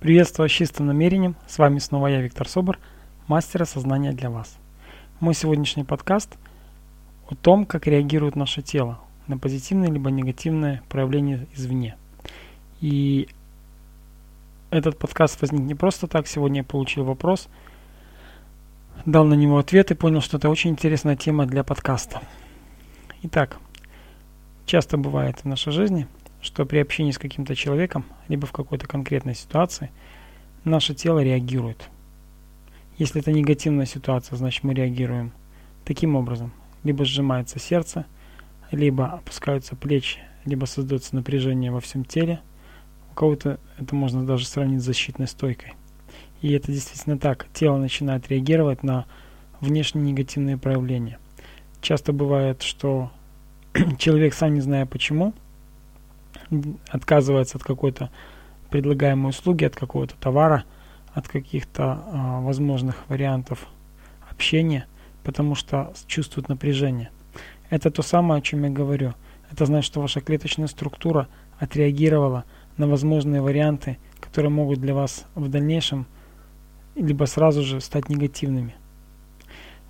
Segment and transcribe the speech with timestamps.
[0.00, 1.36] Приветствую с чистым намерением.
[1.46, 2.78] С вами снова я, Виктор Собор,
[3.26, 4.56] мастер осознания для вас.
[5.20, 6.38] Мой сегодняшний подкаст
[7.28, 11.98] о том, как реагирует наше тело на позитивное либо негативное проявление извне.
[12.80, 13.28] И
[14.70, 16.26] этот подкаст возник не просто так.
[16.26, 17.48] Сегодня я получил вопрос,
[19.04, 22.22] дал на него ответ и понял, что это очень интересная тема для подкаста.
[23.24, 23.58] Итак,
[24.64, 26.08] часто бывает в нашей жизни–
[26.40, 29.90] что при общении с каким-то человеком, либо в какой-то конкретной ситуации,
[30.64, 31.88] наше тело реагирует.
[32.98, 35.32] Если это негативная ситуация, значит мы реагируем
[35.84, 36.52] таким образом.
[36.82, 38.06] Либо сжимается сердце,
[38.70, 42.40] либо опускаются плечи, либо создается напряжение во всем теле.
[43.10, 45.74] У кого-то это можно даже сравнить с защитной стойкой.
[46.40, 47.46] И это действительно так.
[47.52, 49.04] Тело начинает реагировать на
[49.60, 51.18] внешние негативные проявления.
[51.82, 53.10] Часто бывает, что
[53.98, 55.34] человек сам не зная почему–
[56.88, 58.10] отказывается от какой-то
[58.70, 60.64] предлагаемой услуги, от какого-то товара,
[61.12, 63.66] от каких-то э, возможных вариантов
[64.30, 64.86] общения,
[65.24, 67.10] потому что чувствует напряжение.
[67.68, 69.14] Это то самое, о чем я говорю.
[69.50, 71.28] Это значит, что ваша клеточная структура
[71.58, 72.44] отреагировала
[72.76, 76.06] на возможные варианты, которые могут для вас в дальнейшем
[76.94, 78.74] либо сразу же стать негативными.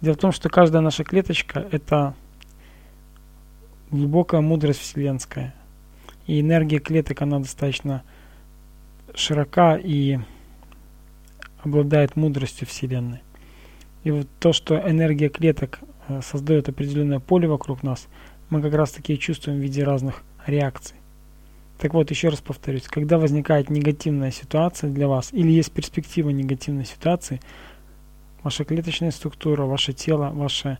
[0.00, 2.14] Дело в том, что каждая наша клеточка– это
[3.90, 5.54] глубокая мудрость вселенская.
[6.28, 8.04] И энергия клеток, она достаточно
[9.14, 10.18] широка и
[11.64, 13.22] обладает мудростью Вселенной.
[14.04, 18.08] И вот то, что энергия клеток э, создает определенное поле вокруг нас,
[18.50, 20.96] мы как раз таки чувствуем в виде разных реакций.
[21.78, 26.84] Так вот, еще раз повторюсь, когда возникает негативная ситуация для вас или есть перспектива негативной
[26.84, 27.40] ситуации,
[28.42, 30.76] ваша клеточная структура, ваше тело, ваше,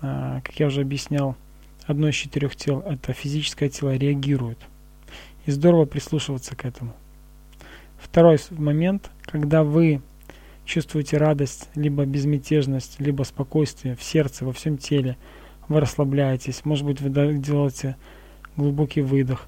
[0.00, 1.36] э, как я уже объяснял,
[1.86, 4.58] одно из четырех тел, это физическое тело, реагирует–
[5.46, 6.94] и здорово прислушиваться к этому.
[7.98, 10.02] Второй момент, когда вы
[10.64, 15.16] чувствуете радость, либо безмятежность, либо спокойствие в сердце, во всем теле,
[15.68, 17.96] вы расслабляетесь, может быть, вы делаете
[18.56, 19.46] глубокий выдох.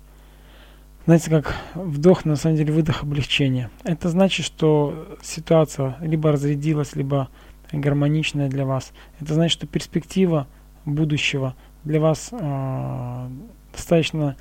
[1.07, 3.71] Знаете, как вдох, на самом деле выдох облегчения.
[3.83, 7.29] Это значит, что ситуация либо разрядилась, либо
[7.73, 8.93] гармоничная для вас.
[9.21, 10.47] Это значит, что перспектива
[10.87, 11.55] будущего
[11.85, 13.29] для вас э,
[13.73, 14.37] достаточно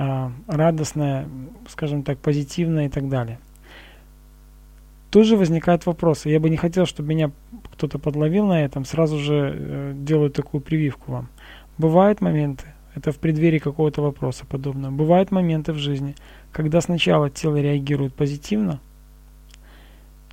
[0.00, 1.28] а, радостная,
[1.68, 3.40] скажем так, позитивная и так далее.
[5.10, 6.28] Тут же возникают вопросы.
[6.28, 7.32] Я бы не хотел, чтобы меня
[7.72, 11.28] кто-то подловил на этом, сразу же э, делаю такую прививку вам.
[11.78, 16.14] Бывают моменты, это в преддверии какого-то вопроса подобного, бывают моменты в жизни,
[16.52, 18.78] когда сначала тело реагирует позитивно,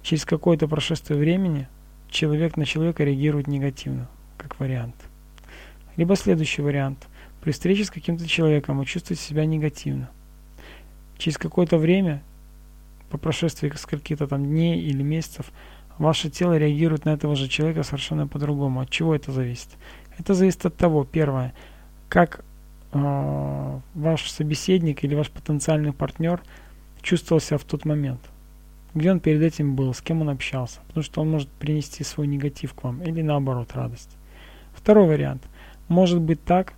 [0.03, 1.67] через какое-то прошествие времени
[2.11, 4.95] человек на человека реагирует негативно, как вариант.
[5.95, 7.07] Либо следующий вариант–
[7.45, 10.09] при встрече с каким-то человеком вы чувствуете себя негативно.
[11.19, 12.23] Через какое-то время,
[13.11, 15.51] по прошествии скольки-то там дней или месяцев,
[15.99, 18.79] ваше тело реагирует на этого же человека совершенно по-другому.
[18.79, 19.69] От чего это зависит?
[20.17, 21.53] Это зависит от того, первое,
[22.09, 22.43] как
[22.93, 26.41] э, ваш собеседник или ваш потенциальный партнер
[27.03, 28.21] чувствовал себя в тот момент.
[28.95, 30.79] Где он перед этим был, с кем он общался.
[30.87, 34.17] Потому что он может принести свой негатив к вам или наоборот радость.
[34.73, 35.43] Второй вариант.
[35.89, 36.73] Может быть так,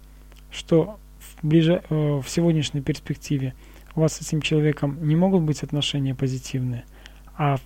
[0.51, 3.53] что в, ближе, э, в сегодняшней перспективе
[3.95, 6.85] у вас с этим человеком не могут быть отношения позитивные,
[7.37, 7.57] а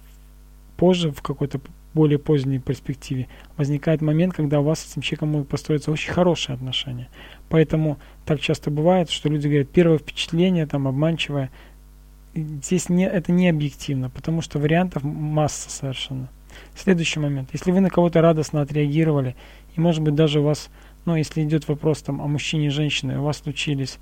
[0.77, 1.59] позже, в какой-то
[1.93, 3.27] более поздней перспективе,
[3.57, 7.09] возникает момент, когда у вас с этим человеком могут построиться очень хорошие отношения.
[7.49, 11.51] Поэтому так часто бывает, что люди говорят, первое впечатление там обманчивое.
[12.33, 16.29] Здесь не, это не объективно, потому что вариантов масса совершенно.
[16.75, 17.49] Следующий момент.
[17.51, 19.35] Если вы на кого-то радостно отреагировали,
[19.75, 20.69] и может быть даже у вас
[21.05, 23.97] но если идет вопрос там о мужчине и женщине, у вас случились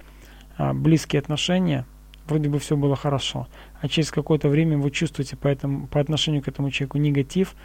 [0.57, 1.85] а, близкие отношения,
[2.27, 3.47] вроде бы все было хорошо,
[3.81, 7.55] а через какое-то время вы чувствуете по, этому, по отношению к этому человеку негатив,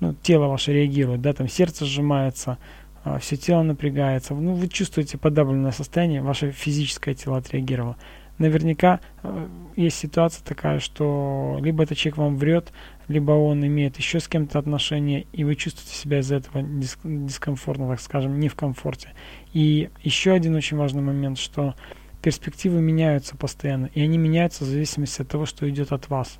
[0.00, 2.58] ну, тело ваше реагирует, да, там сердце сжимается,
[3.04, 7.96] а, все тело напрягается, ну, вы чувствуете подавленное состояние, ваше физическое тело отреагировало.
[8.38, 12.72] Наверняка э, есть ситуация такая, что либо этот человек вам врет,
[13.08, 17.88] либо он имеет еще с кем-то отношения, и вы чувствуете себя из-за этого дис дискомфортно,
[17.88, 19.14] так скажем, не в комфорте.
[19.52, 21.74] И еще один очень важный момент, что
[22.22, 26.38] перспективы меняются постоянно, и они меняются в зависимости от того, что идет от вас.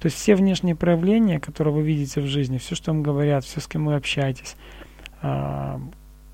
[0.00, 3.60] То есть все внешние проявления, которые вы видите в жизни, все, что вам говорят, все,
[3.60, 4.56] с кем вы общаетесь,
[5.22, 5.80] а,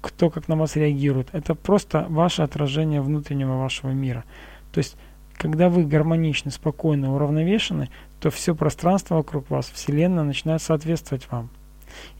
[0.01, 4.25] кто как на вас реагирует, это просто ваше отражение внутреннего вашего мира.
[4.73, 4.97] То есть
[5.39, 7.89] когда вы гармоничны, спокойны, уравновешены,
[8.21, 11.51] то все пространство вокруг вас, Вселенная, начинает соответствовать вам.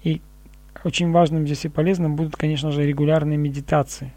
[0.03, 0.21] И
[0.85, 4.13] очень важным здесь и полезным будут, конечно же, регулярные медитации.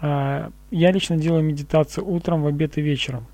[0.00, 3.26] А, я лично делаю медитацию утром, в обед и вечером.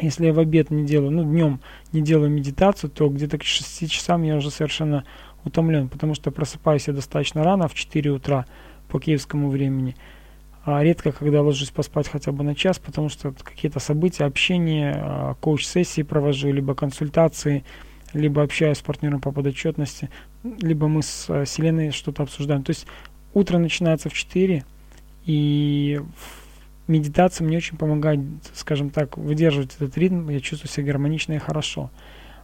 [0.00, 1.60] Если я в обед не делаю, ну, днем
[1.92, 5.04] не делаю медитацию, то где-то к 6 часам я уже совершенно
[5.44, 8.46] утомлен, потому что просыпаюсь я достаточно рано, в 4 утра
[8.88, 9.96] по киевскому времени.
[10.64, 15.34] А редко, когда ложусь поспать хотя бы на час, потому что какие-то события, общение, а,
[15.40, 17.64] коуч-сессии провожу, либо консультации,
[18.12, 20.08] либо общаюсь с партнером по подотчетности,
[20.44, 22.62] либо мы с э, Вселенной что-то обсуждаем.
[22.62, 22.86] То есть
[23.34, 24.64] утро начинается в 4,
[25.24, 26.00] и
[26.86, 28.20] медитация мне очень помогает,
[28.54, 31.90] скажем так, выдерживать этот ритм, я чувствую себя гармонично и хорошо.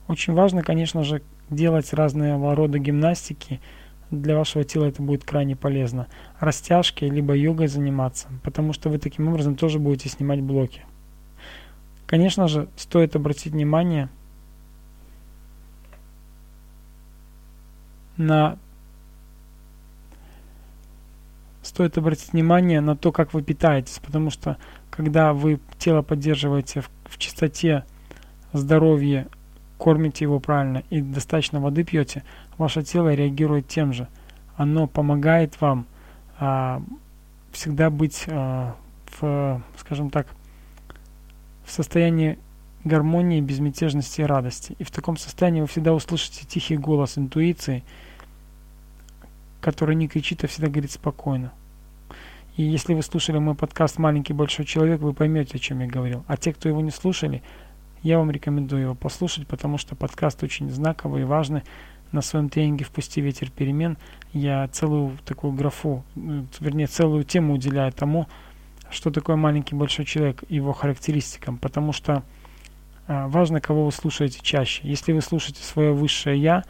[0.07, 3.61] Очень важно, конечно же, делать разные рода гимнастики,
[4.11, 6.07] для вашего тела это будет крайне полезно.
[6.41, 10.83] Растяжки, либо йогой заниматься, потому что вы таким образом тоже будете снимать блоки.
[12.07, 14.09] Конечно же, стоит обратить внимание
[18.17, 18.59] на
[21.63, 24.57] стоит обратить внимание на то, как вы питаетесь, потому что
[24.91, 27.85] когда вы тело поддерживаете в, в чистоте,
[28.53, 29.29] здоровье,
[29.79, 32.25] кормите его правильно и достаточно воды пьете,
[32.57, 34.09] ваше тело реагирует тем же.
[34.57, 35.87] Оно помогает вам
[36.39, 36.83] а,
[37.53, 38.75] всегда быть а,
[39.21, 40.27] в, скажем так,
[41.65, 42.39] в состоянии
[42.85, 44.75] гармонии, безмятежности и радости.
[44.79, 47.85] И в таком состоянии вы всегда услышите тихий голос интуиции–
[49.61, 51.53] который не кричит, а всегда говорит спокойно.
[52.57, 56.25] И если вы слушали мой подкаст «Маленький большой человек», вы поймете, о чем я говорил.
[56.27, 57.43] А те, кто его не слушали,
[58.03, 61.63] я вам рекомендую его послушать, потому что подкаст очень знаковый и важный.
[62.13, 63.99] На своем тренинге «Впусти ветер перемен»
[64.33, 68.27] я целую такую графу, ну, вернее, целую тему уделяю тому,
[68.91, 72.23] что такое маленький большой человек, его характеристикам, потому что
[73.07, 74.81] а, важно, кого вы слушаете чаще.
[74.85, 76.65] Если вы слушаете свое высшее «я»,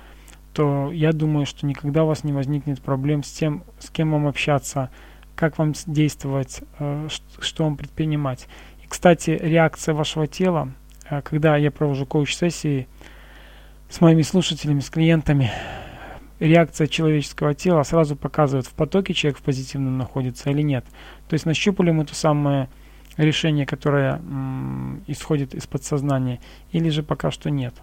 [0.55, 4.27] то я думаю, что никогда у вас не возникнет проблем с тем, с кем вам
[4.27, 4.91] общаться,
[5.37, 7.09] как вам действовать, э,
[7.39, 8.49] что вам предпринимать.
[8.83, 10.88] И, кстати, реакция вашего тела, э,
[11.25, 12.87] когда я провожу коуч-сессии
[13.89, 15.51] с моими слушателями, с клиентами,
[16.41, 20.85] реакция человеческого тела сразу показывает, в потоке человек в позитивном находится или нет.
[21.29, 22.69] То есть нащупали мы то самое
[23.17, 24.21] решение, которое
[25.07, 26.41] исходит из подсознания,
[26.73, 27.75] или же пока что нет.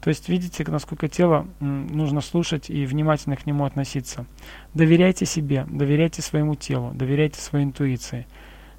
[0.00, 4.24] То есть видите, насколько тело нужно слушать и внимательно к нему относиться.
[4.72, 8.26] Доверяйте себе, доверяйте своему телу, доверяйте своей интуиции,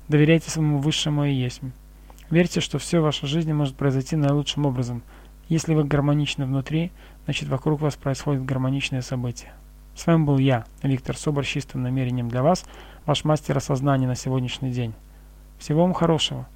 [0.07, 1.61] доверяйте своему высшему и есть.
[2.31, 5.03] Верьте, что все в вашей жизни может произойти наилучшим образом.
[5.49, 6.91] Если вы гармоничны внутри,
[7.25, 9.51] значит вокруг вас происходят гармоничные события.
[9.95, 12.63] С вами был я, Виктор Собор, с чистым намерением для вас,
[13.05, 14.93] ваш мастер осознания на сегодняшний день.
[15.59, 16.47] Всего вам хорошего.